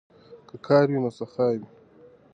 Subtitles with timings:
[0.47, 1.65] که کار وي نو سخا وي.